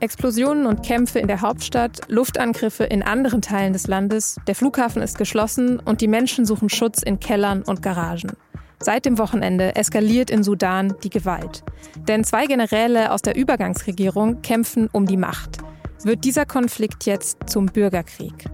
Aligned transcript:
Explosionen 0.00 0.66
und 0.66 0.84
Kämpfe 0.84 1.18
in 1.18 1.26
der 1.26 1.40
Hauptstadt, 1.40 2.00
Luftangriffe 2.08 2.84
in 2.84 3.02
anderen 3.02 3.42
Teilen 3.42 3.72
des 3.72 3.86
Landes, 3.88 4.36
der 4.46 4.54
Flughafen 4.54 5.02
ist 5.02 5.18
geschlossen 5.18 5.80
und 5.80 6.00
die 6.00 6.08
Menschen 6.08 6.46
suchen 6.46 6.68
Schutz 6.68 7.02
in 7.02 7.20
Kellern 7.20 7.62
und 7.62 7.82
Garagen. 7.82 8.32
Seit 8.80 9.06
dem 9.06 9.18
Wochenende 9.18 9.74
eskaliert 9.74 10.30
in 10.30 10.44
Sudan 10.44 10.94
die 11.02 11.10
Gewalt. 11.10 11.64
Denn 12.06 12.22
zwei 12.22 12.46
Generäle 12.46 13.12
aus 13.12 13.22
der 13.22 13.36
Übergangsregierung 13.36 14.40
kämpfen 14.40 14.88
um 14.92 15.04
die 15.04 15.16
Macht. 15.16 15.58
Wird 16.04 16.24
dieser 16.24 16.46
Konflikt 16.46 17.04
jetzt 17.04 17.38
zum 17.46 17.66
Bürgerkrieg? 17.66 18.44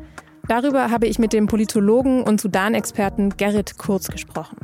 Darüber 0.49 0.91
habe 0.91 1.07
ich 1.07 1.19
mit 1.19 1.33
dem 1.33 1.47
Politologen 1.47 2.23
und 2.23 2.41
Sudan-Experten 2.41 3.37
Gerrit 3.37 3.77
Kurz 3.77 4.09
gesprochen. 4.09 4.57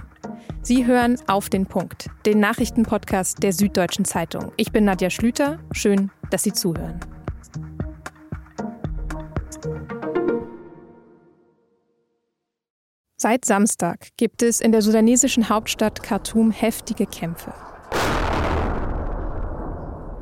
Sie 0.62 0.84
hören 0.84 1.16
auf 1.26 1.48
den 1.48 1.64
Punkt, 1.64 2.10
den 2.26 2.38
Nachrichtenpodcast 2.38 3.42
der 3.42 3.54
Süddeutschen 3.54 4.04
Zeitung. 4.04 4.52
Ich 4.58 4.70
bin 4.70 4.84
Nadja 4.84 5.08
Schlüter. 5.08 5.58
Schön, 5.72 6.10
dass 6.30 6.42
Sie 6.42 6.52
zuhören. 6.52 7.00
Seit 13.16 13.46
Samstag 13.46 14.08
gibt 14.18 14.42
es 14.42 14.60
in 14.60 14.72
der 14.72 14.82
sudanesischen 14.82 15.48
Hauptstadt 15.48 16.02
Khartoum 16.02 16.50
heftige 16.50 17.06
Kämpfe. 17.06 17.54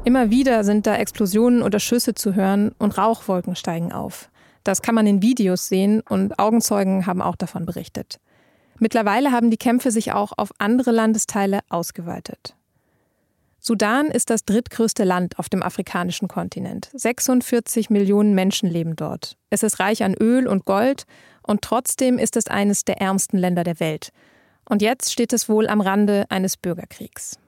Immer 0.04 0.30
wieder 0.30 0.62
sind 0.62 0.86
da 0.86 0.96
Explosionen 0.96 1.62
oder 1.62 1.80
Schüsse 1.80 2.14
zu 2.14 2.36
hören 2.36 2.72
und 2.78 2.96
Rauchwolken 2.96 3.56
steigen 3.56 3.92
auf. 3.92 4.30
Das 4.62 4.82
kann 4.82 4.94
man 4.94 5.06
in 5.08 5.20
Videos 5.20 5.68
sehen 5.68 6.00
und 6.08 6.38
Augenzeugen 6.38 7.06
haben 7.06 7.22
auch 7.22 7.36
davon 7.36 7.66
berichtet. 7.66 8.20
Mittlerweile 8.78 9.32
haben 9.32 9.50
die 9.50 9.56
Kämpfe 9.56 9.90
sich 9.90 10.12
auch 10.12 10.32
auf 10.36 10.50
andere 10.58 10.90
Landesteile 10.90 11.60
ausgeweitet. 11.68 12.54
Sudan 13.60 14.06
ist 14.06 14.30
das 14.30 14.44
drittgrößte 14.44 15.04
Land 15.04 15.38
auf 15.38 15.48
dem 15.48 15.62
afrikanischen 15.62 16.28
Kontinent. 16.28 16.90
46 16.94 17.90
Millionen 17.90 18.34
Menschen 18.34 18.70
leben 18.70 18.94
dort. 18.94 19.36
Es 19.50 19.62
ist 19.62 19.80
reich 19.80 20.04
an 20.04 20.14
Öl 20.14 20.46
und 20.46 20.64
Gold 20.64 21.04
und 21.42 21.62
trotzdem 21.62 22.18
ist 22.18 22.36
es 22.36 22.46
eines 22.46 22.84
der 22.84 23.00
ärmsten 23.00 23.36
Länder 23.36 23.64
der 23.64 23.80
Welt. 23.80 24.10
Und 24.68 24.80
jetzt 24.80 25.12
steht 25.12 25.32
es 25.32 25.48
wohl 25.48 25.66
am 25.66 25.80
Rande 25.80 26.26
eines 26.28 26.56
Bürgerkriegs. 26.56 27.38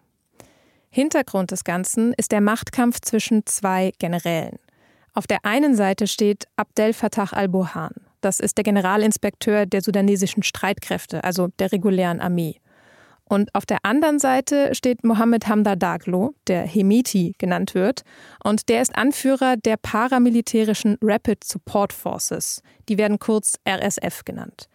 Hintergrund 0.91 1.53
des 1.53 1.63
Ganzen 1.63 2.13
ist 2.15 2.33
der 2.33 2.41
Machtkampf 2.41 3.01
zwischen 3.01 3.47
zwei 3.47 3.93
Generälen. 3.99 4.59
Auf 5.15 5.27
der 5.27 5.45
einen 5.45 5.77
Seite 5.77 6.09
steht 6.09 6.47
Abdel 6.57 6.93
Fattah 6.93 7.33
al-Burhan. 7.33 7.93
Das 8.21 8.41
ist 8.41 8.57
der 8.57 8.65
Generalinspekteur 8.65 9.67
der 9.67 9.83
sudanesischen 9.83 10.43
Streitkräfte, 10.43 11.25
also 11.25 11.49
der 11.59 11.73
regulären 11.73 12.21
Armee. 12.21 12.61
Und 13.25 13.55
auf 13.55 13.65
der 13.65 13.79
anderen 13.85 14.19
Seite 14.19 14.75
steht 14.75 15.05
Mohammed 15.05 15.47
Hamda 15.47 15.77
Daglo, 15.77 16.35
der 16.49 16.67
Hemeti 16.67 17.35
genannt 17.39 17.75
wird, 17.75 18.03
und 18.43 18.69
der 18.69 18.83
ist 18.83 18.97
Anführer 18.97 19.57
der 19.57 19.77
paramilitärischen 19.77 20.99
Rapid 21.01 21.45
Support 21.45 21.93
Forces. 21.93 22.61
Die 22.89 22.99
werden 22.99 23.21
kurz 23.21 23.55
RSF 23.69 24.25
genannt. 24.25 24.69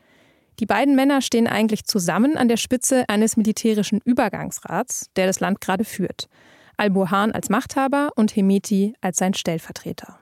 Die 0.61 0.65
beiden 0.65 0.95
Männer 0.95 1.21
stehen 1.21 1.47
eigentlich 1.47 1.83
zusammen 1.83 2.37
an 2.37 2.47
der 2.47 2.55
Spitze 2.55 3.03
eines 3.09 3.35
militärischen 3.35 3.99
Übergangsrats, 4.05 5.07
der 5.17 5.27
das 5.27 5.41
Land 5.41 5.59
gerade 5.59 5.83
führt. 5.83 6.29
Al-Burhan 6.77 7.33
als 7.33 7.49
Machthaber 7.49 8.11
und 8.15 8.37
Hemeti 8.37 8.93
als 9.01 9.17
sein 9.17 9.33
Stellvertreter. 9.33 10.19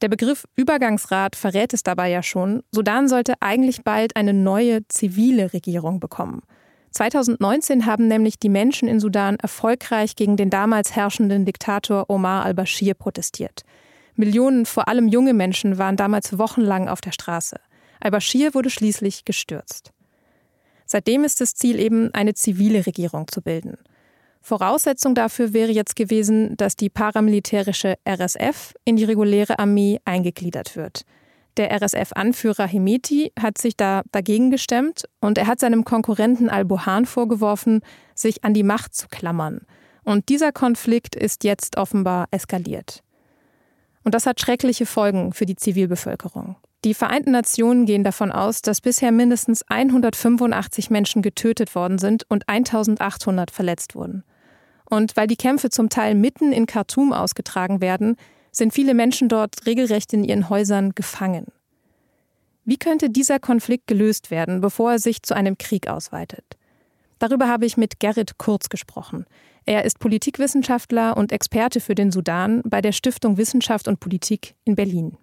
Der 0.00 0.08
Begriff 0.08 0.46
Übergangsrat 0.54 1.34
verrät 1.34 1.74
es 1.74 1.82
dabei 1.82 2.08
ja 2.08 2.22
schon. 2.22 2.62
Sudan 2.70 3.08
sollte 3.08 3.34
eigentlich 3.40 3.82
bald 3.82 4.14
eine 4.14 4.32
neue 4.32 4.86
zivile 4.86 5.52
Regierung 5.52 5.98
bekommen. 5.98 6.42
2019 6.92 7.84
haben 7.84 8.06
nämlich 8.06 8.38
die 8.38 8.48
Menschen 8.48 8.88
in 8.88 9.00
Sudan 9.00 9.36
erfolgreich 9.36 10.14
gegen 10.14 10.36
den 10.36 10.50
damals 10.50 10.94
herrschenden 10.94 11.44
Diktator 11.44 12.08
Omar 12.08 12.44
al-Bashir 12.44 12.94
protestiert. 12.94 13.62
Millionen, 14.14 14.66
vor 14.66 14.88
allem 14.88 15.08
junge 15.08 15.34
Menschen, 15.34 15.78
waren 15.78 15.96
damals 15.96 16.38
wochenlang 16.38 16.88
auf 16.88 17.00
der 17.00 17.12
Straße. 17.12 17.60
Al-Bashir 18.00 18.54
wurde 18.54 18.70
schließlich 18.70 19.24
gestürzt. 19.24 19.92
Seitdem 20.86 21.24
ist 21.24 21.40
das 21.40 21.54
Ziel 21.54 21.78
eben, 21.78 22.14
eine 22.14 22.34
zivile 22.34 22.86
Regierung 22.86 23.28
zu 23.28 23.42
bilden. 23.42 23.76
Voraussetzung 24.40 25.14
dafür 25.14 25.52
wäre 25.52 25.72
jetzt 25.72 25.96
gewesen, 25.96 26.56
dass 26.56 26.76
die 26.76 26.90
paramilitärische 26.90 27.96
RSF 28.08 28.74
in 28.84 28.96
die 28.96 29.04
reguläre 29.04 29.58
Armee 29.58 30.00
eingegliedert 30.04 30.76
wird. 30.76 31.02
Der 31.56 31.72
RSF-Anführer 31.72 32.66
Hemeti 32.66 33.32
hat 33.38 33.58
sich 33.58 33.76
da 33.76 34.02
dagegen 34.12 34.50
gestemmt 34.50 35.08
und 35.20 35.38
er 35.38 35.48
hat 35.48 35.58
seinem 35.58 35.84
Konkurrenten 35.84 36.48
Al-Burhan 36.48 37.04
vorgeworfen, 37.04 37.80
sich 38.14 38.44
an 38.44 38.54
die 38.54 38.62
Macht 38.62 38.94
zu 38.94 39.08
klammern. 39.08 39.62
Und 40.04 40.28
dieser 40.28 40.52
Konflikt 40.52 41.16
ist 41.16 41.42
jetzt 41.42 41.76
offenbar 41.76 42.28
eskaliert. 42.30 43.02
Und 44.04 44.14
das 44.14 44.24
hat 44.24 44.40
schreckliche 44.40 44.86
Folgen 44.86 45.32
für 45.32 45.46
die 45.46 45.56
Zivilbevölkerung. 45.56 46.56
Die 46.88 46.94
Vereinten 46.94 47.32
Nationen 47.32 47.84
gehen 47.84 48.02
davon 48.02 48.32
aus, 48.32 48.62
dass 48.62 48.80
bisher 48.80 49.12
mindestens 49.12 49.62
185 49.68 50.88
Menschen 50.88 51.20
getötet 51.20 51.74
worden 51.74 51.98
sind 51.98 52.24
und 52.30 52.48
1800 52.48 53.50
verletzt 53.50 53.94
wurden. 53.94 54.24
Und 54.88 55.14
weil 55.14 55.26
die 55.26 55.36
Kämpfe 55.36 55.68
zum 55.68 55.90
Teil 55.90 56.14
mitten 56.14 56.50
in 56.50 56.64
Khartoum 56.64 57.12
ausgetragen 57.12 57.82
werden, 57.82 58.16
sind 58.52 58.72
viele 58.72 58.94
Menschen 58.94 59.28
dort 59.28 59.66
regelrecht 59.66 60.14
in 60.14 60.24
ihren 60.24 60.48
Häusern 60.48 60.92
gefangen. 60.94 61.48
Wie 62.64 62.78
könnte 62.78 63.10
dieser 63.10 63.38
Konflikt 63.38 63.86
gelöst 63.86 64.30
werden, 64.30 64.62
bevor 64.62 64.92
er 64.92 64.98
sich 64.98 65.22
zu 65.22 65.36
einem 65.36 65.58
Krieg 65.58 65.88
ausweitet? 65.88 66.56
Darüber 67.18 67.48
habe 67.48 67.66
ich 67.66 67.76
mit 67.76 68.00
Gerrit 68.00 68.38
Kurz 68.38 68.70
gesprochen. 68.70 69.26
Er 69.66 69.84
ist 69.84 69.98
Politikwissenschaftler 69.98 71.18
und 71.18 71.32
Experte 71.32 71.80
für 71.80 71.94
den 71.94 72.10
Sudan 72.10 72.62
bei 72.64 72.80
der 72.80 72.92
Stiftung 72.92 73.36
Wissenschaft 73.36 73.88
und 73.88 74.00
Politik 74.00 74.54
in 74.64 74.74
Berlin. 74.74 75.18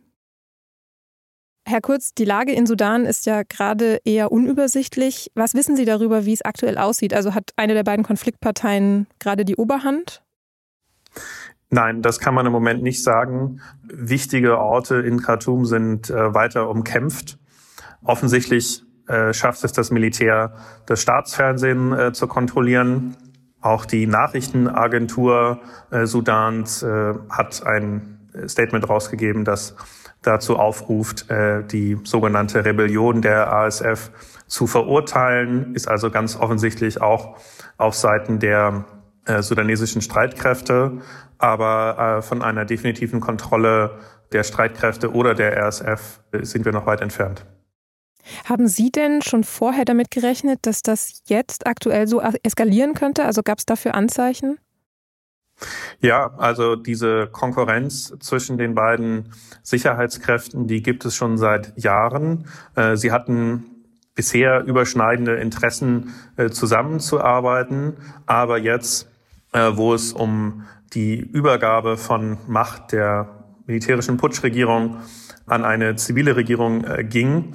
Herr 1.68 1.82
Kurz, 1.82 2.14
die 2.14 2.26
Lage 2.26 2.52
in 2.52 2.68
Sudan 2.68 3.06
ist 3.06 3.26
ja 3.26 3.42
gerade 3.42 4.00
eher 4.06 4.32
unübersichtlich. 4.32 5.32
Was 5.34 5.56
wissen 5.56 5.76
Sie 5.76 5.86
darüber, 5.86 6.26
wie 6.26 6.34
es 6.34 6.44
aktuell 6.44 6.78
aussieht? 6.78 7.12
Also 7.12 7.34
hat 7.34 7.54
eine 7.56 7.74
der 7.74 7.84
beiden 7.84 8.06
Konfliktparteien 8.06 9.08
gerade 9.18 9.46
die 9.46 9.56
Oberhand? 9.56 10.24
Nein, 11.72 12.04
das 12.04 12.20
kann 12.20 12.36
man 12.36 12.46
im 12.46 12.52
Moment 12.52 12.84
nicht 12.84 13.02
sagen. 13.02 13.62
Wichtige 13.82 14.60
Orte 14.60 14.98
in 14.98 15.24
Khartoum 15.24 15.66
sind 15.66 16.12
äh, 16.12 16.36
weiter 16.36 16.70
umkämpft. 16.70 17.40
Offensichtlich 18.04 18.84
äh, 19.08 19.34
schafft 19.34 19.64
es 19.64 19.74
das 19.74 19.90
Militär, 19.90 20.54
das 20.86 21.02
Staatsfernsehen 21.02 21.94
äh, 21.94 22.14
zu 22.14 22.28
kontrollieren. 22.28 23.18
Auch 23.60 23.86
die 23.86 24.06
Nachrichtenagentur 24.06 25.62
äh, 25.90 26.06
Sudans 26.06 26.84
äh, 26.84 27.14
hat 27.30 27.66
ein 27.66 28.30
Statement 28.48 28.88
rausgegeben, 28.88 29.46
das 29.46 29.76
dazu 30.26 30.58
aufruft, 30.58 31.30
äh, 31.30 31.64
die 31.64 31.98
sogenannte 32.04 32.66
Rebellion 32.66 33.22
der 33.22 33.52
ASF 33.52 34.12
zu 34.48 34.68
verurteilen, 34.68 35.74
ist 35.76 35.88
also 35.88 36.12
ganz 36.12 36.36
offensichtlich 36.36 37.02
auch 37.02 37.38
auf 37.78 37.96
Seiten 37.96 38.40
der 38.40 38.86
äh, 39.26 39.42
sudanesischen 39.42 40.02
Streitkräfte, 40.02 41.02
aber 41.38 42.18
äh, 42.18 42.22
von 42.22 42.42
einer 42.42 42.66
definitiven 42.66 43.20
Kontrolle 43.20 44.00
der 44.32 44.44
Streitkräfte 44.44 45.14
oder 45.14 45.34
der 45.36 45.58
RSF 45.58 46.20
sind 46.42 46.66
wir 46.66 46.72
noch 46.72 46.86
weit 46.86 47.02
entfernt. 47.02 47.46
Haben 48.46 48.68
Sie 48.68 48.92
denn 48.92 49.22
schon 49.22 49.44
vorher 49.44 49.86
damit 49.86 50.10
gerechnet, 50.12 50.60
dass 50.64 50.82
das 50.82 51.22
jetzt 51.28 51.68
aktuell 51.68 52.08
so 52.08 52.22
eskalieren 52.44 52.94
könnte? 52.94 53.24
Also 53.24 53.44
gab 53.44 53.60
es 53.60 53.66
dafür 53.66 53.94
Anzeichen? 53.94 54.58
Ja, 56.02 56.34
also 56.38 56.76
diese 56.76 57.28
Konkurrenz 57.28 58.14
zwischen 58.20 58.58
den 58.58 58.76
beiden 58.76 59.32
Sicherheitskräften, 59.64 60.68
die 60.68 60.82
gibt 60.82 61.06
es 61.06 61.16
schon 61.16 61.38
seit 61.38 61.78
Jahren. 61.78 62.48
Äh, 62.76 62.96
sie 62.96 63.12
hatten 63.12 63.66
bisher 64.14 64.64
überschneidende 64.64 65.36
Interessen 65.36 66.14
äh, 66.38 66.50
zusammenzuarbeiten, 66.50 67.98
aber 68.26 68.58
jetzt, 68.58 69.10
äh, 69.52 69.72
wo 69.74 69.94
es 69.94 70.14
um 70.14 70.64
die 70.94 71.20
Übergabe 71.20 71.98
von 71.98 72.38
Macht 72.48 72.92
der 72.92 73.46
militärischen 73.66 74.18
Putschregierung 74.18 74.98
an 75.48 75.66
eine 75.66 75.96
zivile 75.96 76.36
Regierung 76.36 76.86
ging, 77.10 77.54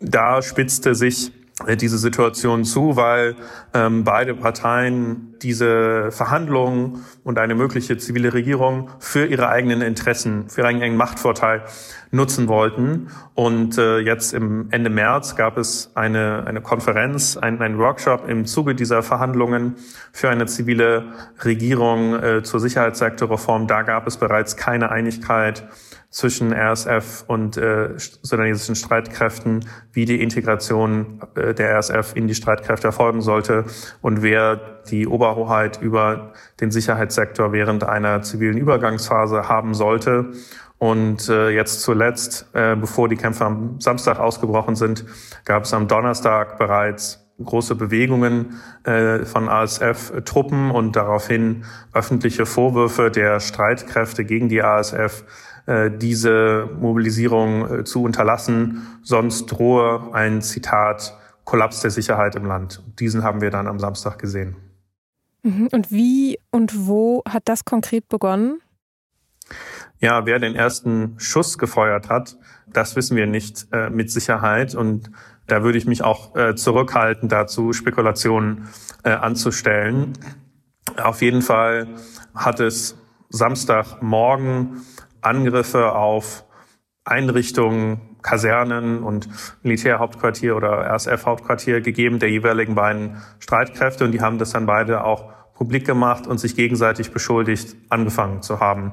da 0.00 0.42
spitzte 0.42 0.94
sich 0.94 1.32
diese 1.76 1.98
Situation 1.98 2.64
zu, 2.64 2.96
weil 2.96 3.36
ähm, 3.74 4.04
beide 4.04 4.34
Parteien 4.34 5.34
diese 5.42 6.10
Verhandlungen 6.10 7.04
und 7.24 7.38
eine 7.38 7.54
mögliche 7.54 7.96
zivile 7.98 8.34
Regierung 8.34 8.90
für 8.98 9.26
ihre 9.26 9.48
eigenen 9.48 9.82
Interessen, 9.82 10.48
für 10.48 10.62
ihren 10.62 10.76
eigenen 10.76 10.96
Machtvorteil 10.96 11.62
nutzen 12.10 12.48
wollten. 12.48 13.08
Und 13.34 13.78
äh, 13.78 13.98
jetzt 13.98 14.34
im 14.34 14.68
Ende 14.70 14.90
März 14.90 15.36
gab 15.36 15.56
es 15.56 15.92
eine, 15.94 16.44
eine 16.46 16.60
Konferenz, 16.60 17.36
ein, 17.36 17.60
ein 17.60 17.78
Workshop 17.78 18.28
im 18.28 18.46
Zuge 18.46 18.74
dieser 18.74 19.02
Verhandlungen 19.02 19.76
für 20.12 20.28
eine 20.28 20.46
zivile 20.46 21.04
Regierung 21.44 22.14
äh, 22.14 22.42
zur 22.42 22.60
Sicherheitssektorreform. 22.60 23.66
Da 23.66 23.82
gab 23.82 24.06
es 24.06 24.16
bereits 24.16 24.56
keine 24.56 24.90
Einigkeit 24.90 25.68
zwischen 26.10 26.52
RSF 26.52 27.24
und 27.28 27.56
äh, 27.56 27.90
sudanesischen 27.96 28.74
Streitkräften, 28.74 29.64
wie 29.92 30.04
die 30.04 30.20
Integration 30.20 31.20
äh, 31.36 31.54
der 31.54 31.76
RSF 31.76 32.16
in 32.16 32.26
die 32.26 32.34
Streitkräfte 32.34 32.88
erfolgen 32.88 33.22
sollte 33.22 33.64
und 34.02 34.20
wer 34.22 34.80
die 34.90 35.06
Oberhoheit 35.06 35.80
über 35.80 36.32
den 36.60 36.72
Sicherheitssektor 36.72 37.52
während 37.52 37.84
einer 37.84 38.22
zivilen 38.22 38.58
Übergangsphase 38.58 39.48
haben 39.48 39.72
sollte. 39.74 40.32
Und 40.78 41.28
äh, 41.28 41.50
jetzt 41.50 41.82
zuletzt, 41.82 42.46
äh, 42.54 42.74
bevor 42.74 43.08
die 43.08 43.16
Kämpfe 43.16 43.44
am 43.44 43.80
Samstag 43.80 44.18
ausgebrochen 44.18 44.74
sind, 44.74 45.04
gab 45.44 45.64
es 45.64 45.74
am 45.74 45.86
Donnerstag 45.86 46.58
bereits 46.58 47.20
große 47.44 47.74
Bewegungen 47.74 48.60
äh, 48.84 49.24
von 49.24 49.48
ASF-Truppen 49.48 50.70
und 50.70 50.96
daraufhin 50.96 51.64
öffentliche 51.92 52.46
Vorwürfe 52.46 53.10
der 53.10 53.40
Streitkräfte 53.40 54.24
gegen 54.24 54.48
die 54.48 54.62
ASF, 54.62 55.24
diese 55.66 56.68
Mobilisierung 56.80 57.80
äh, 57.80 57.84
zu 57.84 58.02
unterlassen. 58.02 58.86
Sonst 59.02 59.46
drohe 59.46 60.12
ein 60.12 60.42
Zitat 60.42 61.16
Kollaps 61.44 61.80
der 61.80 61.90
Sicherheit 61.90 62.34
im 62.36 62.44
Land. 62.44 62.82
Diesen 62.98 63.22
haben 63.22 63.40
wir 63.40 63.50
dann 63.50 63.66
am 63.66 63.78
Samstag 63.78 64.18
gesehen. 64.18 64.56
Mhm. 65.42 65.68
Und 65.72 65.90
wie 65.90 66.38
und 66.50 66.86
wo 66.86 67.22
hat 67.28 67.44
das 67.48 67.64
konkret 67.64 68.08
begonnen? 68.08 68.60
Ja, 69.98 70.26
wer 70.26 70.38
den 70.38 70.54
ersten 70.54 71.14
Schuss 71.18 71.58
gefeuert 71.58 72.08
hat, 72.08 72.38
das 72.66 72.96
wissen 72.96 73.16
wir 73.16 73.26
nicht 73.26 73.66
äh, 73.72 73.90
mit 73.90 74.10
Sicherheit. 74.10 74.74
Und 74.74 75.10
da 75.46 75.62
würde 75.62 75.78
ich 75.78 75.86
mich 75.86 76.02
auch 76.02 76.36
äh, 76.36 76.54
zurückhalten, 76.54 77.28
dazu 77.28 77.72
Spekulationen 77.72 78.68
äh, 79.02 79.10
anzustellen. 79.10 80.12
Auf 81.02 81.22
jeden 81.22 81.42
Fall 81.42 81.88
hat 82.34 82.60
es 82.60 82.96
Samstagmorgen 83.28 84.82
Angriffe 85.22 85.92
auf 85.92 86.44
Einrichtungen, 87.04 88.16
Kasernen 88.22 89.02
und 89.02 89.28
Militärhauptquartier 89.62 90.56
oder 90.56 90.86
RSF-Hauptquartier 90.94 91.80
gegeben 91.80 92.18
der 92.18 92.30
jeweiligen 92.30 92.74
beiden 92.74 93.16
Streitkräfte 93.38 94.04
und 94.04 94.12
die 94.12 94.20
haben 94.20 94.38
das 94.38 94.50
dann 94.50 94.66
beide 94.66 95.04
auch 95.04 95.32
publik 95.54 95.86
gemacht 95.86 96.26
und 96.26 96.38
sich 96.38 96.56
gegenseitig 96.56 97.10
beschuldigt, 97.10 97.76
angefangen 97.88 98.42
zu 98.42 98.60
haben. 98.60 98.92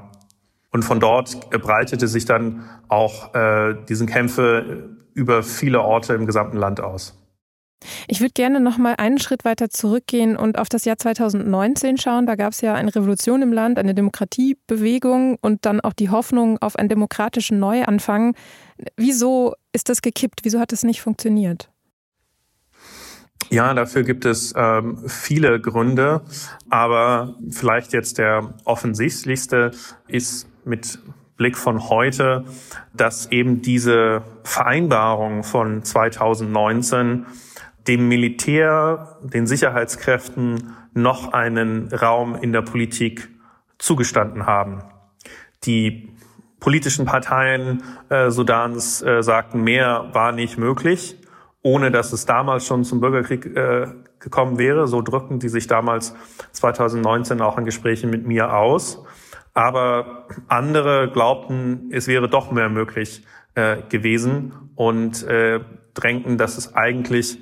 Und 0.70 0.84
von 0.84 1.00
dort 1.00 1.50
breitete 1.50 2.08
sich 2.08 2.24
dann 2.24 2.68
auch 2.88 3.34
äh, 3.34 3.74
diesen 3.88 4.06
Kämpfe 4.06 4.96
über 5.14 5.42
viele 5.42 5.80
Orte 5.80 6.14
im 6.14 6.26
gesamten 6.26 6.56
Land 6.56 6.80
aus. 6.80 7.18
Ich 8.08 8.20
würde 8.20 8.32
gerne 8.32 8.60
noch 8.60 8.78
mal 8.78 8.94
einen 8.98 9.18
Schritt 9.18 9.44
weiter 9.44 9.70
zurückgehen 9.70 10.36
und 10.36 10.58
auf 10.58 10.68
das 10.68 10.84
Jahr 10.84 10.98
2019 10.98 11.98
schauen. 11.98 12.26
Da 12.26 12.34
gab 12.34 12.52
es 12.52 12.60
ja 12.60 12.74
eine 12.74 12.94
Revolution 12.94 13.42
im 13.42 13.52
Land, 13.52 13.78
eine 13.78 13.94
Demokratiebewegung 13.94 15.38
und 15.40 15.64
dann 15.64 15.80
auch 15.80 15.92
die 15.92 16.10
Hoffnung 16.10 16.58
auf 16.58 16.76
einen 16.76 16.88
demokratischen 16.88 17.58
Neuanfang. 17.58 18.34
Wieso 18.96 19.54
ist 19.72 19.88
das 19.88 20.02
gekippt? 20.02 20.40
Wieso 20.42 20.58
hat 20.58 20.72
es 20.72 20.82
nicht 20.82 21.00
funktioniert? 21.00 21.70
Ja, 23.50 23.72
dafür 23.72 24.02
gibt 24.02 24.26
es 24.26 24.52
ähm, 24.56 24.98
viele 25.06 25.60
Gründe, 25.60 26.22
aber 26.68 27.36
vielleicht 27.50 27.92
jetzt 27.92 28.18
der 28.18 28.54
offensichtlichste 28.64 29.70
ist 30.06 30.48
mit 30.66 30.98
Blick 31.38 31.56
von 31.56 31.88
heute, 31.88 32.44
dass 32.92 33.30
eben 33.30 33.62
diese 33.62 34.22
Vereinbarung 34.42 35.44
von 35.44 35.82
2019 35.82 37.24
dem 37.88 38.06
Militär, 38.06 39.18
den 39.22 39.46
Sicherheitskräften 39.46 40.76
noch 40.92 41.32
einen 41.32 41.88
Raum 41.92 42.36
in 42.36 42.52
der 42.52 42.62
Politik 42.62 43.28
zugestanden 43.78 44.46
haben. 44.46 44.82
Die 45.64 46.10
politischen 46.60 47.06
Parteien 47.06 47.82
äh, 48.10 48.30
Sudans 48.30 49.02
äh, 49.02 49.22
sagten, 49.22 49.62
mehr 49.62 50.10
war 50.12 50.32
nicht 50.32 50.58
möglich, 50.58 51.16
ohne 51.62 51.90
dass 51.90 52.12
es 52.12 52.26
damals 52.26 52.66
schon 52.66 52.84
zum 52.84 53.00
Bürgerkrieg 53.00 53.46
äh, 53.56 53.88
gekommen 54.18 54.58
wäre. 54.58 54.86
So 54.86 55.00
drückten 55.00 55.38
die 55.38 55.48
sich 55.48 55.66
damals 55.66 56.14
2019 56.52 57.40
auch 57.40 57.58
in 57.58 57.64
Gesprächen 57.64 58.10
mit 58.10 58.26
mir 58.26 58.54
aus. 58.54 59.04
Aber 59.54 60.26
andere 60.48 61.10
glaubten, 61.10 61.90
es 61.90 62.06
wäre 62.06 62.28
doch 62.28 62.52
mehr 62.52 62.68
möglich 62.68 63.24
äh, 63.54 63.78
gewesen 63.88 64.52
und 64.74 65.22
äh, 65.24 65.60
drängten, 65.94 66.38
dass 66.38 66.58
es 66.58 66.74
eigentlich 66.74 67.38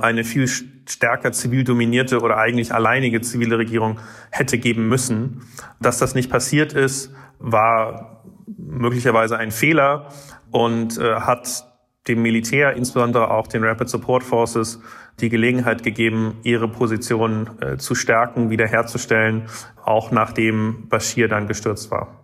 eine 0.00 0.24
viel 0.24 0.48
stärker 0.48 1.32
zivil 1.32 1.64
dominierte 1.64 2.20
oder 2.20 2.36
eigentlich 2.36 2.72
alleinige 2.74 3.20
zivile 3.20 3.58
Regierung 3.58 4.00
hätte 4.30 4.58
geben 4.58 4.88
müssen. 4.88 5.42
Dass 5.80 5.98
das 5.98 6.14
nicht 6.14 6.30
passiert 6.30 6.72
ist, 6.72 7.12
war 7.38 8.24
möglicherweise 8.46 9.38
ein 9.38 9.50
Fehler 9.50 10.08
und 10.50 10.98
äh, 10.98 11.14
hat 11.16 11.64
dem 12.08 12.22
Militär, 12.22 12.74
insbesondere 12.74 13.30
auch 13.30 13.46
den 13.46 13.62
Rapid 13.62 13.88
Support 13.88 14.22
Forces, 14.22 14.80
die 15.20 15.28
Gelegenheit 15.28 15.82
gegeben, 15.82 16.38
ihre 16.42 16.68
Position 16.68 17.50
äh, 17.60 17.76
zu 17.76 17.94
stärken, 17.94 18.50
wiederherzustellen, 18.50 19.48
auch 19.84 20.10
nachdem 20.10 20.88
Bashir 20.88 21.28
dann 21.28 21.46
gestürzt 21.46 21.90
war. 21.90 22.20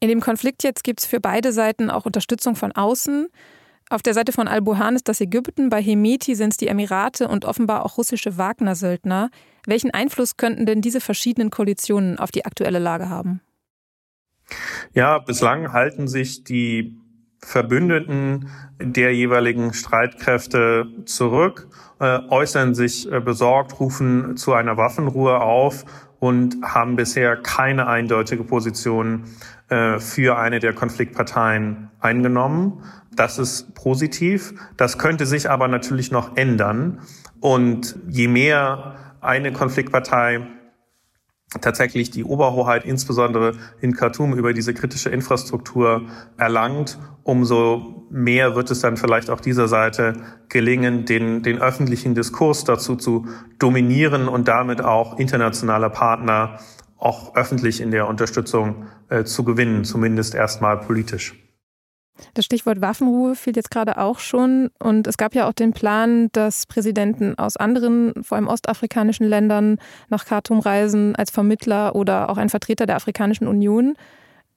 In 0.00 0.08
dem 0.08 0.20
Konflikt 0.20 0.62
jetzt 0.62 0.84
gibt 0.84 1.00
es 1.00 1.06
für 1.06 1.20
beide 1.20 1.52
Seiten 1.52 1.90
auch 1.90 2.06
Unterstützung 2.06 2.56
von 2.56 2.72
außen. 2.72 3.28
Auf 3.88 4.02
der 4.02 4.14
Seite 4.14 4.32
von 4.32 4.48
Al-Burhan 4.48 4.96
ist 4.96 5.08
das 5.08 5.20
Ägypten, 5.20 5.70
bei 5.70 5.80
Hemeti 5.80 6.34
sind 6.34 6.50
es 6.50 6.56
die 6.56 6.66
Emirate 6.66 7.28
und 7.28 7.44
offenbar 7.44 7.84
auch 7.84 7.98
russische 7.98 8.36
Wagner-Söldner. 8.36 9.30
Welchen 9.64 9.92
Einfluss 9.92 10.36
könnten 10.36 10.66
denn 10.66 10.80
diese 10.80 11.00
verschiedenen 11.00 11.50
Koalitionen 11.50 12.18
auf 12.18 12.32
die 12.32 12.44
aktuelle 12.44 12.80
Lage 12.80 13.08
haben? 13.08 13.40
Ja, 14.92 15.18
bislang 15.18 15.72
halten 15.72 16.08
sich 16.08 16.42
die 16.42 16.98
Verbündeten 17.40 18.48
der 18.80 19.14
jeweiligen 19.14 19.72
Streitkräfte 19.72 20.86
zurück, 21.04 21.68
äh, 22.00 22.18
äußern 22.28 22.74
sich 22.74 23.10
äh, 23.10 23.20
besorgt, 23.20 23.78
rufen 23.78 24.36
zu 24.36 24.52
einer 24.52 24.76
Waffenruhe 24.76 25.40
auf 25.40 25.84
und 26.26 26.56
haben 26.60 26.96
bisher 26.96 27.36
keine 27.36 27.86
eindeutige 27.86 28.42
Position 28.42 29.26
äh, 29.68 30.00
für 30.00 30.36
eine 30.36 30.58
der 30.58 30.72
Konfliktparteien 30.72 31.88
eingenommen. 32.00 32.82
Das 33.14 33.38
ist 33.38 33.76
positiv. 33.76 34.52
Das 34.76 34.98
könnte 34.98 35.24
sich 35.24 35.48
aber 35.48 35.68
natürlich 35.68 36.10
noch 36.10 36.36
ändern. 36.36 36.98
Und 37.38 37.96
je 38.08 38.26
mehr 38.26 38.96
eine 39.20 39.52
Konfliktpartei 39.52 40.40
tatsächlich 41.60 42.10
die 42.10 42.24
Oberhoheit 42.24 42.84
insbesondere 42.84 43.52
in 43.80 43.94
Khartoum 43.94 44.34
über 44.34 44.52
diese 44.52 44.74
kritische 44.74 45.10
Infrastruktur 45.10 46.02
erlangt, 46.36 46.98
umso 47.22 48.06
mehr 48.10 48.54
wird 48.54 48.70
es 48.70 48.80
dann 48.80 48.96
vielleicht 48.96 49.30
auch 49.30 49.40
dieser 49.40 49.68
Seite 49.68 50.14
gelingen, 50.48 51.04
den, 51.04 51.42
den 51.42 51.60
öffentlichen 51.60 52.14
Diskurs 52.14 52.64
dazu 52.64 52.96
zu 52.96 53.26
dominieren 53.58 54.28
und 54.28 54.48
damit 54.48 54.80
auch 54.80 55.18
internationale 55.18 55.90
Partner 55.90 56.58
auch 56.98 57.34
öffentlich 57.36 57.80
in 57.80 57.90
der 57.90 58.08
Unterstützung 58.08 58.86
äh, 59.08 59.24
zu 59.24 59.44
gewinnen, 59.44 59.84
zumindest 59.84 60.34
erstmal 60.34 60.78
politisch. 60.78 61.45
Das 62.34 62.44
Stichwort 62.44 62.80
Waffenruhe 62.80 63.34
fiel 63.34 63.54
jetzt 63.56 63.70
gerade 63.70 63.98
auch 63.98 64.18
schon. 64.18 64.70
Und 64.78 65.06
es 65.06 65.16
gab 65.16 65.34
ja 65.34 65.48
auch 65.48 65.52
den 65.52 65.72
Plan, 65.72 66.28
dass 66.32 66.66
Präsidenten 66.66 67.38
aus 67.38 67.56
anderen, 67.56 68.12
vor 68.22 68.36
allem 68.36 68.48
ostafrikanischen 68.48 69.26
Ländern 69.26 69.78
nach 70.08 70.24
Khartoum 70.24 70.60
reisen 70.60 71.14
als 71.16 71.30
Vermittler 71.30 71.94
oder 71.94 72.30
auch 72.30 72.38
ein 72.38 72.48
Vertreter 72.48 72.86
der 72.86 72.96
Afrikanischen 72.96 73.46
Union. 73.46 73.96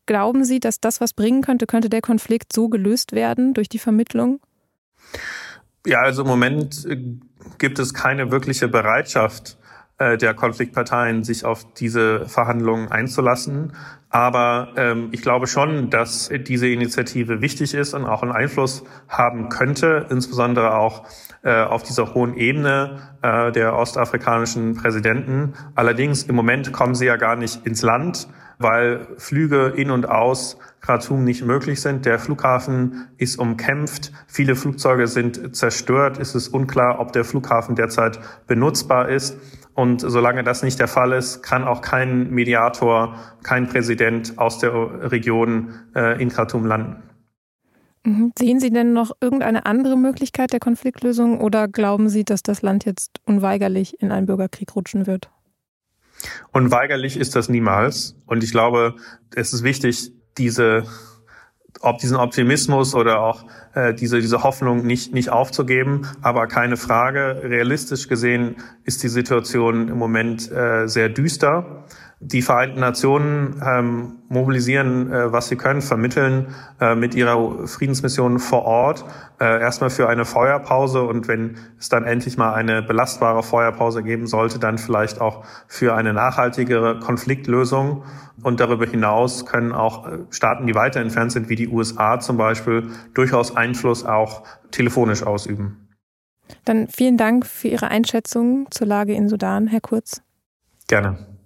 Glauben 0.05 0.43
Sie, 0.43 0.59
dass 0.59 0.79
das 0.79 1.01
was 1.01 1.13
bringen 1.13 1.41
könnte? 1.41 1.67
Könnte 1.67 1.89
der 1.89 2.01
Konflikt 2.01 2.53
so 2.53 2.67
gelöst 2.67 3.11
werden 3.11 3.53
durch 3.53 3.69
die 3.69 3.77
Vermittlung? 3.77 4.39
Ja, 5.85 5.99
also 5.99 6.23
im 6.23 6.27
Moment 6.27 6.85
äh, 6.85 6.97
gibt 7.59 7.77
es 7.77 7.93
keine 7.93 8.31
wirkliche 8.31 8.67
Bereitschaft 8.67 9.58
der 9.99 10.33
Konfliktparteien, 10.33 11.25
sich 11.25 11.43
auf 11.43 11.73
diese 11.73 12.25
Verhandlungen 12.25 12.89
einzulassen. 12.89 13.73
Aber 14.09 14.69
ähm, 14.75 15.09
ich 15.11 15.21
glaube 15.21 15.45
schon, 15.45 15.89
dass 15.89 16.29
diese 16.47 16.67
Initiative 16.67 17.41
wichtig 17.41 17.73
ist 17.73 17.93
und 17.93 18.05
auch 18.05 18.23
einen 18.23 18.31
Einfluss 18.31 18.83
haben 19.07 19.49
könnte, 19.49 20.07
insbesondere 20.09 20.75
auch 20.75 21.03
äh, 21.43 21.61
auf 21.63 21.83
dieser 21.83 22.13
hohen 22.15 22.35
Ebene 22.35 23.01
äh, 23.21 23.51
der 23.51 23.75
ostafrikanischen 23.75 24.75
Präsidenten. 24.75 25.53
Allerdings 25.75 26.23
im 26.23 26.35
Moment 26.35 26.73
kommen 26.73 26.95
sie 26.95 27.05
ja 27.05 27.17
gar 27.17 27.35
nicht 27.35 27.65
ins 27.65 27.83
Land, 27.83 28.27
weil 28.59 29.07
Flüge 29.17 29.73
in 29.75 29.89
und 29.89 30.07
aus 30.07 30.57
Khartoum 30.81 31.23
nicht 31.23 31.43
möglich 31.43 31.81
sind. 31.81 32.05
Der 32.05 32.19
Flughafen 32.19 33.07
ist 33.17 33.39
umkämpft. 33.39 34.11
Viele 34.27 34.55
Flugzeuge 34.55 35.07
sind 35.07 35.55
zerstört. 35.55 36.19
Es 36.19 36.35
ist 36.35 36.49
unklar, 36.49 36.99
ob 36.99 37.13
der 37.13 37.23
Flughafen 37.23 37.75
derzeit 37.75 38.19
benutzbar 38.47 39.09
ist. 39.09 39.37
Und 39.73 40.01
solange 40.01 40.43
das 40.43 40.61
nicht 40.61 40.77
der 40.77 40.89
Fall 40.89 41.13
ist, 41.13 41.41
kann 41.41 41.63
auch 41.63 41.81
kein 41.81 42.31
Mediator, 42.31 43.15
kein 43.43 43.67
Präsident 43.67 44.37
aus 44.37 44.59
der 44.59 44.73
Region 45.11 45.73
äh, 45.95 46.21
in 46.21 46.29
Khartoum 46.29 46.65
landen. 46.65 47.01
Mhm. 48.05 48.33
Sehen 48.37 48.59
Sie 48.59 48.71
denn 48.71 48.91
noch 48.91 49.11
irgendeine 49.21 49.65
andere 49.65 49.97
Möglichkeit 49.97 50.51
der 50.51 50.59
Konfliktlösung 50.59 51.39
oder 51.39 51.67
glauben 51.67 52.09
Sie, 52.09 52.25
dass 52.25 52.43
das 52.43 52.61
Land 52.61 52.85
jetzt 52.85 53.21
unweigerlich 53.25 54.01
in 54.01 54.11
einen 54.11 54.25
Bürgerkrieg 54.25 54.75
rutschen 54.75 55.07
wird? 55.07 55.29
Unweigerlich 56.51 57.17
ist 57.17 57.35
das 57.35 57.49
niemals. 57.49 58.15
Und 58.25 58.43
ich 58.43 58.51
glaube, 58.51 58.95
es 59.35 59.53
ist 59.53 59.63
wichtig, 59.63 60.11
diese 60.37 60.83
ob 61.81 61.99
diesen 61.99 62.17
Optimismus 62.17 62.93
oder 62.93 63.21
auch 63.21 63.45
äh, 63.73 63.93
diese, 63.93 64.19
diese 64.19 64.43
Hoffnung 64.43 64.85
nicht, 64.85 65.13
nicht 65.13 65.29
aufzugeben. 65.29 66.07
Aber 66.21 66.47
keine 66.47 66.77
Frage, 66.77 67.41
realistisch 67.43 68.07
gesehen 68.07 68.57
ist 68.83 69.03
die 69.03 69.07
Situation 69.07 69.87
im 69.87 69.97
Moment 69.97 70.51
äh, 70.51 70.87
sehr 70.87 71.09
düster. 71.09 71.85
Die 72.21 72.41
Vereinten 72.41 72.81
Nationen 72.81 73.61
ähm, 73.65 74.17
mobilisieren, 74.27 75.09
äh, 75.09 75.31
was 75.31 75.47
sie 75.47 75.55
können, 75.55 75.81
vermitteln 75.81 76.53
äh, 76.81 76.93
mit 76.93 77.15
ihrer 77.15 77.65
Friedensmission 77.65 78.39
vor 78.39 78.65
Ort 78.65 79.05
äh, 79.39 79.61
erstmal 79.61 79.89
für 79.89 80.09
eine 80.09 80.25
Feuerpause 80.25 81.03
und 81.03 81.29
wenn 81.29 81.55
es 81.79 81.87
dann 81.87 82.03
endlich 82.03 82.37
mal 82.37 82.53
eine 82.53 82.81
belastbare 82.81 83.41
Feuerpause 83.41 84.03
geben 84.03 84.27
sollte, 84.27 84.59
dann 84.59 84.77
vielleicht 84.77 85.21
auch 85.21 85.45
für 85.67 85.95
eine 85.95 86.11
nachhaltigere 86.13 86.99
Konfliktlösung. 86.99 88.03
Und 88.43 88.59
darüber 88.59 88.85
hinaus 88.85 89.45
können 89.45 89.71
auch 89.71 90.05
äh, 90.05 90.17
Staaten, 90.29 90.67
die 90.67 90.75
weiter 90.75 90.99
entfernt 90.99 91.31
sind, 91.31 91.47
wie 91.47 91.55
die 91.55 91.69
USA 91.69 92.19
zum 92.19 92.35
Beispiel, 92.35 92.89
durchaus 93.13 93.55
Einfluss 93.55 94.05
auch 94.05 94.43
telefonisch 94.71 95.23
ausüben. 95.23 95.87
Dann 96.65 96.89
vielen 96.89 97.15
Dank 97.15 97.45
für 97.45 97.69
Ihre 97.69 97.87
Einschätzung 97.87 98.67
zur 98.71 98.87
Lage 98.87 99.13
in 99.13 99.29
Sudan, 99.29 99.67
Herr 99.67 99.81
Kurz. 99.81 100.21
Gerne. 100.87 101.38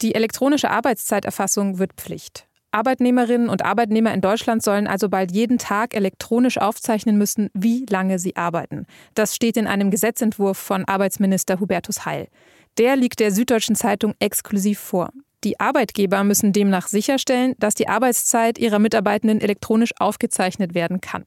Die 0.00 0.14
elektronische 0.14 0.70
Arbeitszeiterfassung 0.70 1.78
wird 1.78 1.94
Pflicht. 1.94 2.46
Arbeitnehmerinnen 2.72 3.48
und 3.48 3.64
Arbeitnehmer 3.64 4.12
in 4.12 4.20
Deutschland 4.20 4.62
sollen 4.62 4.86
also 4.86 5.08
bald 5.08 5.30
jeden 5.30 5.58
Tag 5.58 5.94
elektronisch 5.94 6.58
aufzeichnen 6.58 7.16
müssen, 7.16 7.48
wie 7.54 7.86
lange 7.88 8.18
sie 8.18 8.34
arbeiten. 8.36 8.86
Das 9.14 9.34
steht 9.34 9.56
in 9.56 9.68
einem 9.68 9.90
Gesetzentwurf 9.90 10.58
von 10.58 10.84
Arbeitsminister 10.84 11.60
Hubertus 11.60 12.04
Heil. 12.04 12.28
Der 12.78 12.96
liegt 12.96 13.20
der 13.20 13.30
Süddeutschen 13.30 13.76
Zeitung 13.76 14.14
exklusiv 14.18 14.80
vor. 14.80 15.10
Die 15.44 15.60
Arbeitgeber 15.60 16.24
müssen 16.24 16.52
demnach 16.52 16.88
sicherstellen, 16.88 17.54
dass 17.58 17.74
die 17.74 17.88
Arbeitszeit 17.88 18.58
ihrer 18.58 18.78
Mitarbeitenden 18.78 19.40
elektronisch 19.40 19.92
aufgezeichnet 19.98 20.74
werden 20.74 21.00
kann. 21.00 21.26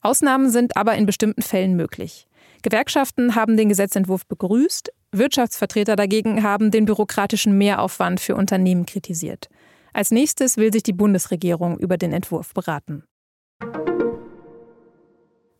Ausnahmen 0.00 0.48
sind 0.50 0.76
aber 0.76 0.94
in 0.94 1.06
bestimmten 1.06 1.42
Fällen 1.42 1.74
möglich. 1.74 2.27
Gewerkschaften 2.62 3.34
haben 3.34 3.56
den 3.56 3.68
Gesetzentwurf 3.68 4.26
begrüßt, 4.26 4.92
Wirtschaftsvertreter 5.12 5.96
dagegen 5.96 6.42
haben 6.42 6.70
den 6.70 6.84
bürokratischen 6.84 7.56
Mehraufwand 7.56 8.20
für 8.20 8.34
Unternehmen 8.34 8.84
kritisiert. 8.84 9.48
Als 9.92 10.10
nächstes 10.10 10.56
will 10.56 10.72
sich 10.72 10.82
die 10.82 10.92
Bundesregierung 10.92 11.78
über 11.78 11.96
den 11.96 12.12
Entwurf 12.12 12.52
beraten. 12.52 13.04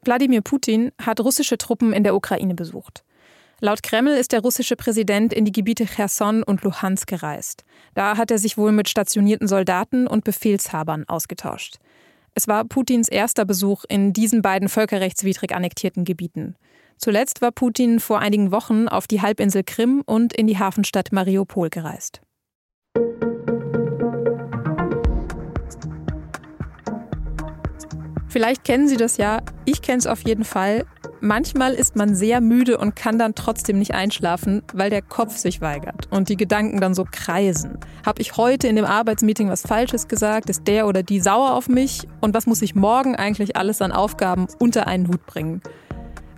Wladimir 0.04 0.42
Putin 0.42 0.92
hat 1.00 1.20
russische 1.20 1.58
Truppen 1.58 1.92
in 1.92 2.04
der 2.04 2.14
Ukraine 2.14 2.54
besucht. 2.54 3.04
Laut 3.60 3.82
Kreml 3.82 4.14
ist 4.14 4.32
der 4.32 4.40
russische 4.40 4.76
Präsident 4.76 5.32
in 5.32 5.44
die 5.44 5.52
Gebiete 5.52 5.84
Cherson 5.84 6.44
und 6.44 6.62
Luhansk 6.62 7.08
gereist. 7.08 7.64
Da 7.94 8.16
hat 8.16 8.30
er 8.30 8.38
sich 8.38 8.56
wohl 8.56 8.70
mit 8.70 8.88
stationierten 8.88 9.48
Soldaten 9.48 10.06
und 10.06 10.22
Befehlshabern 10.22 11.04
ausgetauscht. 11.08 11.78
Es 12.34 12.46
war 12.46 12.64
Putins 12.64 13.08
erster 13.08 13.44
Besuch 13.44 13.84
in 13.88 14.12
diesen 14.12 14.42
beiden 14.42 14.68
völkerrechtswidrig 14.68 15.52
annektierten 15.54 16.04
Gebieten. 16.04 16.54
Zuletzt 16.98 17.40
war 17.40 17.52
Putin 17.52 18.00
vor 18.00 18.18
einigen 18.18 18.50
Wochen 18.50 18.88
auf 18.88 19.06
die 19.06 19.22
Halbinsel 19.22 19.62
Krim 19.62 20.02
und 20.04 20.32
in 20.32 20.48
die 20.48 20.58
Hafenstadt 20.58 21.12
Mariupol 21.12 21.70
gereist. 21.70 22.20
Vielleicht 28.26 28.64
kennen 28.64 28.88
Sie 28.88 28.96
das 28.96 29.16
ja, 29.16 29.38
ich 29.64 29.80
kenne 29.80 29.98
es 29.98 30.06
auf 30.06 30.22
jeden 30.22 30.44
Fall. 30.44 30.84
Manchmal 31.20 31.74
ist 31.74 31.96
man 31.96 32.14
sehr 32.14 32.40
müde 32.40 32.78
und 32.78 32.94
kann 32.94 33.18
dann 33.18 33.34
trotzdem 33.34 33.78
nicht 33.78 33.94
einschlafen, 33.94 34.62
weil 34.72 34.90
der 34.90 35.02
Kopf 35.02 35.36
sich 35.36 35.60
weigert 35.60 36.08
und 36.10 36.28
die 36.28 36.36
Gedanken 36.36 36.80
dann 36.80 36.94
so 36.94 37.04
kreisen. 37.10 37.78
Habe 38.04 38.20
ich 38.20 38.36
heute 38.36 38.68
in 38.68 38.76
dem 38.76 38.84
Arbeitsmeeting 38.84 39.48
was 39.48 39.62
Falsches 39.62 40.08
gesagt? 40.08 40.50
Ist 40.50 40.66
der 40.66 40.86
oder 40.86 41.02
die 41.02 41.20
sauer 41.20 41.54
auf 41.54 41.68
mich? 41.68 42.06
Und 42.20 42.34
was 42.34 42.46
muss 42.46 42.62
ich 42.62 42.74
morgen 42.74 43.16
eigentlich 43.16 43.56
alles 43.56 43.82
an 43.82 43.92
Aufgaben 43.92 44.46
unter 44.58 44.86
einen 44.86 45.08
Hut 45.08 45.24
bringen? 45.26 45.62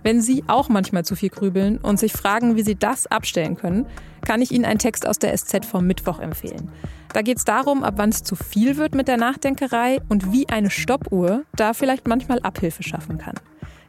Wenn 0.03 0.21
Sie 0.21 0.43
auch 0.47 0.69
manchmal 0.69 1.05
zu 1.05 1.15
viel 1.15 1.29
grübeln 1.29 1.77
und 1.77 1.99
sich 1.99 2.13
fragen, 2.13 2.55
wie 2.55 2.63
Sie 2.63 2.75
das 2.75 3.07
abstellen 3.07 3.55
können, 3.55 3.85
kann 4.25 4.41
ich 4.41 4.51
Ihnen 4.51 4.65
einen 4.65 4.79
Text 4.79 5.07
aus 5.07 5.19
der 5.19 5.35
SZ 5.37 5.65
vom 5.65 5.85
Mittwoch 5.85 6.19
empfehlen. 6.19 6.71
Da 7.13 7.21
geht 7.21 7.37
es 7.37 7.45
darum, 7.45 7.83
ab 7.83 7.95
wann 7.97 8.09
es 8.09 8.23
zu 8.23 8.35
viel 8.35 8.77
wird 8.77 8.95
mit 8.95 9.07
der 9.07 9.17
Nachdenkerei 9.17 9.99
und 10.09 10.31
wie 10.31 10.47
eine 10.49 10.69
Stoppuhr 10.69 11.43
da 11.55 11.73
vielleicht 11.73 12.07
manchmal 12.07 12.39
Abhilfe 12.39 12.83
schaffen 12.83 13.17
kann. 13.17 13.35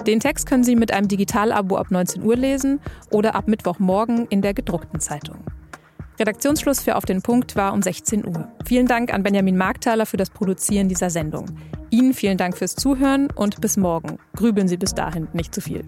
Den 0.07 0.21
Text 0.21 0.47
können 0.47 0.64
Sie 0.64 0.75
mit 0.75 0.92
einem 0.92 1.09
Digitalabo 1.09 1.76
ab 1.76 1.90
19 1.90 2.23
Uhr 2.23 2.37
lesen 2.37 2.81
oder 3.11 3.35
ab 3.35 3.47
Mittwochmorgen 3.47 4.26
in 4.26 4.42
der 4.42 4.52
gedruckten 4.52 5.00
Zeitung. 5.00 5.38
Redaktionsschluss 6.19 6.81
für 6.81 6.97
Auf 6.97 7.04
den 7.04 7.23
Punkt 7.23 7.57
war 7.57 7.73
um 7.73 7.83
16 7.83 8.26
Uhr. 8.26 8.49
Vielen 8.66 8.87
Dank 8.87 9.14
an 9.14 9.23
Benjamin 9.23 9.57
Markthaler 9.57 10.07
für 10.07 10.16
das 10.16 10.31
Produzieren 10.31 10.88
dieser 10.88 11.11
Sendung. 11.11 11.47
Ihnen 11.90 12.14
vielen 12.14 12.38
Dank 12.38 12.57
fürs 12.57 12.75
Zuhören 12.75 13.28
und 13.35 13.61
bis 13.61 13.76
morgen. 13.76 14.19
Grübeln 14.35 14.69
Sie 14.69 14.76
bis 14.76 14.95
dahin 14.95 15.28
nicht 15.33 15.54
zu 15.54 15.61
viel. 15.61 15.85